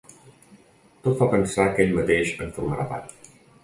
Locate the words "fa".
1.21-1.29